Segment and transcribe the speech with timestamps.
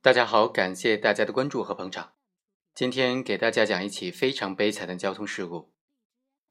[0.00, 2.12] 大家好，感谢大家的关注和捧场。
[2.72, 5.72] 今天给大家讲一起非常悲惨的交通事故。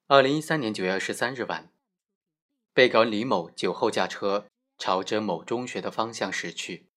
[0.07, 1.71] 二零一三年九月二十三日晚，
[2.73, 4.47] 被告李某酒后驾车，
[4.77, 6.89] 朝着某中学的方向驶去。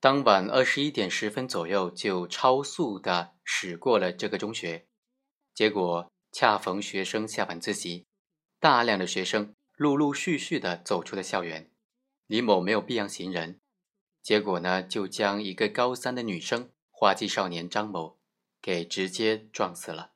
[0.00, 4.88] 当晚二十一点十分左右，就超速的驶过了这个中学。
[5.54, 8.06] 结果恰逢学生下晚自习，
[8.58, 11.70] 大量的学生陆陆续续的走出了校园。
[12.26, 13.60] 李某没有避让行人。
[14.22, 18.18] 结果呢，就将一个高三的女生花季少年张某
[18.60, 20.12] 给直接撞死了。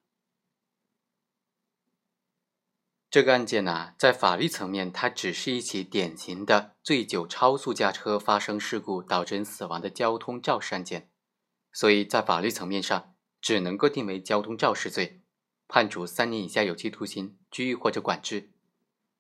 [3.11, 11.11] 这个案件呢，在法律层面，它只是一起典型的醉酒超速驾车发生事故导致人死亡的交通肇事案件，
[11.73, 15.23] 所以在法律层面上只能够定为交通肇事罪，
[15.66, 18.52] 判处三年以下有期徒刑、拘役或者管制。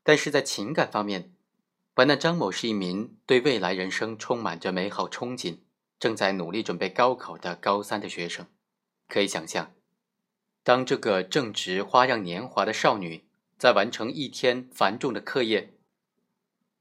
[0.02, 1.35] 但是在情感方面，
[1.96, 5.60] 本案张某是一名对未来人生充满着美好憧憬、
[5.98, 8.46] 正在努力准备高考的高三的学生。
[9.08, 9.72] 可以想象，
[10.62, 13.24] 当这个正值花样年华的少女
[13.56, 15.72] 在完成一天繁重的课业，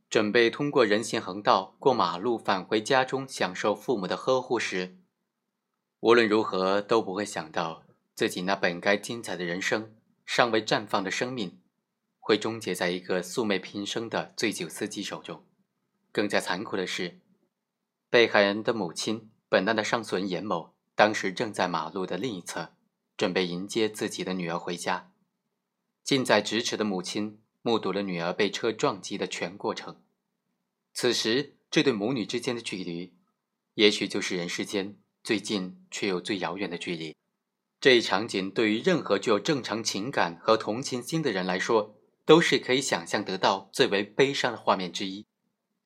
[0.10, 4.98] 准备通过人行横道过马路返回家中享受父母的呵护时，
[6.02, 11.62] 无论如何都不会想到自己那本该精彩的人生、尚未绽放的生命。
[12.26, 15.46] 会终结在一个素昧平生的醉酒司机手中。
[16.12, 17.20] 更加残酷的是，
[18.10, 22.74] 被害人的母亲本案的上诉人严某，当时正在马路的另一侧，
[23.16, 25.12] 准备迎接自己的女儿回家。
[26.04, 30.02] 近在咫尺的母亲目睹了女儿被车撞击的全过程。
[30.96, 33.14] 此时，这对母女之间的距离，
[33.76, 37.16] 也许就是人世间最近却又最遥远的距离。
[37.80, 41.95] 这一场景对于任何具有正常情感和同情心的人来说，
[42.26, 45.28] 都是可以想象得到最为悲伤的画面之一。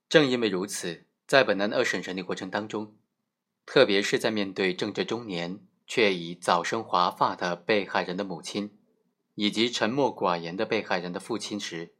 [0.07, 2.95] 正因为如此，在本案二审审理过程当中，
[3.65, 8.79] 特别是在面对正值中年却已早生华发的被害人的母亲，
[9.35, 11.93] 以及沉默寡言的被害人的父亲时，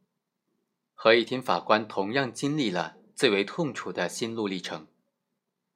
[0.94, 4.88] 合议庭法官同样经历了最为痛楚的心路历程。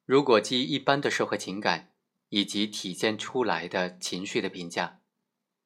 [0.05, 1.91] 如果基于一般的社会情感
[2.29, 4.99] 以及体现出来的情绪的评价，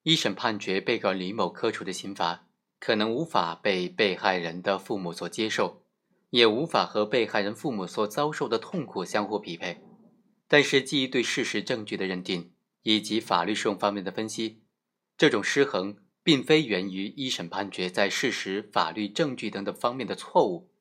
[0.04, 2.49] 一审判决被告李某科处的刑罚。
[2.80, 5.84] 可能无法被被害人的父母所接受，
[6.30, 9.82] 也无法和被害人父母所遭受的痛苦相互匹配。
[10.48, 14.64] 但是，基于对事实证据的认定以及法律适用方面的分析，
[15.18, 20.72] 这种失衡并非源于一审判决在事实、法律证据等等方面的错误，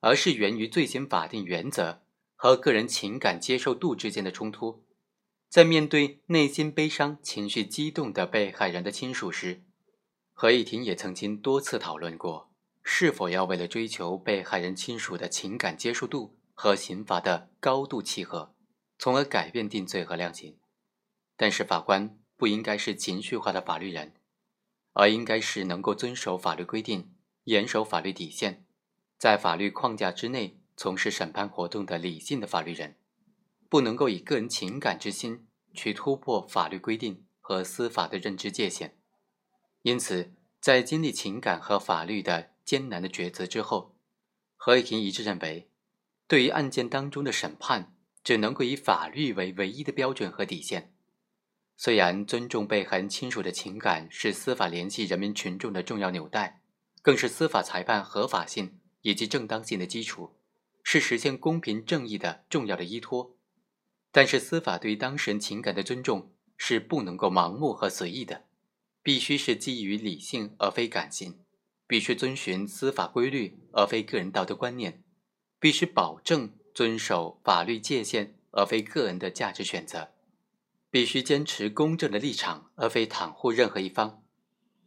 [0.00, 2.02] 而是源于罪行法定原则
[2.36, 4.84] 和个人情感接受度之间的冲突。
[5.48, 9.64] 在面对内心悲伤、情绪激动的被害人的亲属时，
[10.40, 12.50] 合议庭也曾经多次讨论过，
[12.82, 18.54] 是否要为了追求被害人亲属的情感接受度和刑罚的高度契合，
[18.98, 20.56] 从而改变定罪和量刑。
[21.36, 24.14] 但是，法官不应该是情绪化的法律人，
[24.94, 27.12] 而应该是能够遵守法律规定、
[27.44, 28.64] 严守法律底线，
[29.18, 32.96] 在法律框架之内从事审判活动的理性的法律人，
[33.68, 38.96] 不能够以个人情感之心去突破法律规定和司法的认知界限。
[39.82, 43.96] 因此，在经历情感和法律的艰难的抉择之后，
[44.56, 45.70] 合议庭一致认为，
[46.28, 50.92] 对于案件当中的审判，只能够以法律为唯一的标准和底线。
[51.76, 56.60] 虽然尊重被害人亲属的情感是司法联系人民群众的重要纽带，
[57.00, 60.36] 更是司法裁判合法性以及正当性的基础，
[60.82, 63.34] 是实现公平正义的重要的依托，
[64.12, 68.44] 但是司法对于当事人情感的尊重是不能够盲目和随意的。
[69.02, 71.38] 必须是基于理性而非感性，
[71.86, 75.02] 必须遵循司法规律而非个人道德观念，
[75.58, 80.10] 必须保证遵守法律界限而非个人的价值选择，
[80.90, 84.22] 必须坚持公正的立场而非袒护任何一方。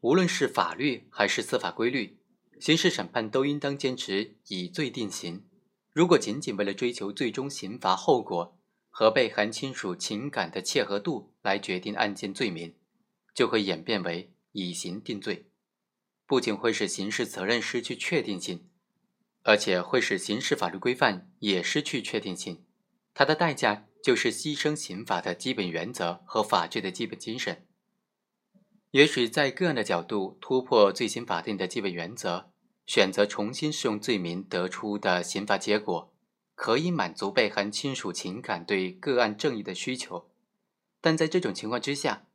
[0.02, 2.18] 无论是法律还是司法规律，
[2.60, 5.46] 刑事审判都应当坚持以罪定刑。
[5.92, 8.58] 如果仅仅为了追求最终刑罚后果
[8.90, 12.74] 和被害亲属情感的切合度来决定案件罪名，
[13.34, 15.48] 就会演变为以刑定罪，
[16.28, 18.70] 不仅会使刑事责任失去确定性，
[19.42, 22.64] 而且会使刑事法律规范也失去确定性。
[23.16, 27.66] 它的代价就是牺牲刑法的基本原则和法治的基本精神。
[28.92, 32.52] 也许在个案的角度突破罪行法定的基本原则，
[32.86, 36.14] 选择重新适用罪名得出的刑罚结果，
[36.54, 40.30] 可以满足被害人亲属情感对个案正义的需求，
[41.02, 42.28] 但在这种情况之下。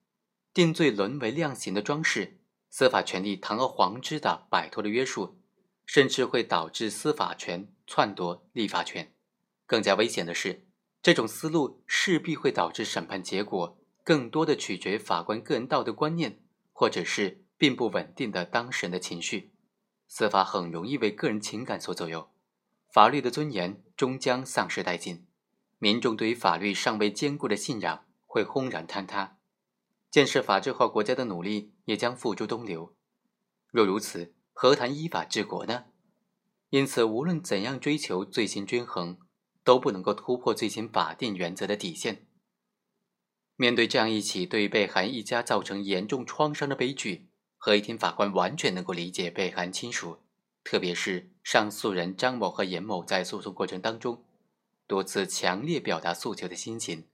[0.58, 5.38] 定罪沦为量刑的装饰，司法权力堂而皇之的摆脱了约束，
[5.86, 9.12] 甚至会导致司法权篡夺立法权。
[9.66, 10.66] 更加危险的是，
[11.00, 16.40] 这种思路势必会导致审判结果更多的取决法官个人道德观念，
[16.72, 19.52] 或者是并不稳定的当事人的情绪。
[20.08, 22.32] 司法很容易为个人情感所左右，
[22.92, 25.24] 法律的尊严终将丧失殆尽，
[25.78, 29.37] 民众对于法律尚未坚固的信仰会轰然坍塌，
[30.10, 32.94] 建设法治化国家的努力也将付诸东流。
[33.70, 35.84] 若如此，何谈依法治国呢？
[36.70, 39.18] 因此，无论怎样追求罪行均衡，
[39.64, 42.26] 都不能够突破罪行法定原则的底线。
[43.56, 50.18] 面对这样一起对被害一家造成严重创伤的悲剧，合议庭法官完全能够理解被害亲属，
[50.62, 54.24] 特别是上诉人张某和严某在诉讼过程当中
[54.86, 57.08] 多次强烈表达诉求的心情，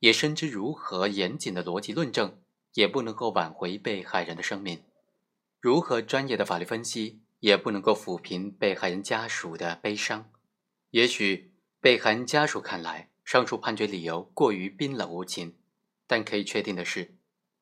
[0.00, 2.40] 也深知如何严谨的逻辑论证
[2.74, 4.82] 也不能够挽回被害人的生命，
[5.60, 7.20] 如何专业的法律分析。
[7.40, 10.30] 也不能够抚平被害人家属的悲伤。
[10.90, 15.54] 也许被害人家属看来，上述判决理由过于冰冷无情，
[16.06, 17.14] 但可以确定的是，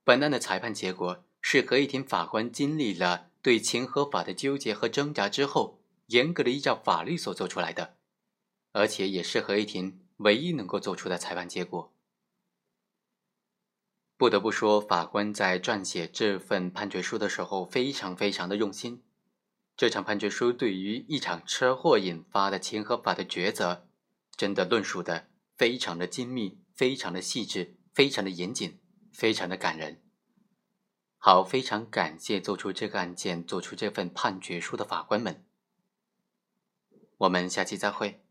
[0.05, 7.97] 本案的裁判结果是合议庭法官经历了对情和法的纠结和挣扎之后，严格的依照法律所做出来的，
[8.73, 11.93] 而且也是合议庭唯一能够做出的裁判结果。
[14.17, 19.03] 不得不说，法官在撰写这份判决书的时候，非常非常的用心。
[19.77, 23.89] 这场判决书对于一场车祸引发的情和法的抉择，
[24.37, 25.27] 真的论述的
[25.57, 28.79] 非常的精密，非常的细致，非常的严谨，
[29.13, 30.01] 非常的感人。
[31.19, 35.45] 好，非常感谢做出这个案件、做出这份判决书的法官们。
[37.19, 38.24] 我们下期再会。